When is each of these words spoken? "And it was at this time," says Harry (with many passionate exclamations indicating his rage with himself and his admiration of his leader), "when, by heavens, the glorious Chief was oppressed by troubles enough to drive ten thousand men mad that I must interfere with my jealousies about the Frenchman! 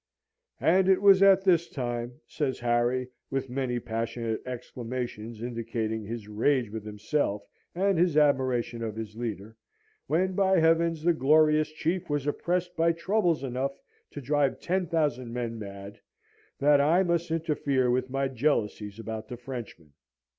"And 0.59 0.89
it 0.89 0.99
was 0.99 1.21
at 1.21 1.43
this 1.43 1.69
time," 1.69 2.13
says 2.25 2.57
Harry 2.57 3.09
(with 3.29 3.51
many 3.51 3.79
passionate 3.79 4.41
exclamations 4.47 5.43
indicating 5.43 6.03
his 6.03 6.27
rage 6.27 6.71
with 6.71 6.83
himself 6.83 7.43
and 7.75 7.99
his 7.99 8.17
admiration 8.17 8.81
of 8.81 8.95
his 8.95 9.15
leader), 9.15 9.55
"when, 10.07 10.33
by 10.33 10.59
heavens, 10.59 11.03
the 11.03 11.13
glorious 11.13 11.69
Chief 11.71 12.09
was 12.09 12.25
oppressed 12.25 12.75
by 12.75 12.93
troubles 12.93 13.43
enough 13.43 13.73
to 14.09 14.21
drive 14.21 14.59
ten 14.59 14.87
thousand 14.87 15.31
men 15.33 15.59
mad 15.59 15.99
that 16.57 16.81
I 16.81 17.03
must 17.03 17.29
interfere 17.29 17.91
with 17.91 18.09
my 18.09 18.27
jealousies 18.27 18.97
about 18.97 19.27
the 19.27 19.37
Frenchman! 19.37 19.93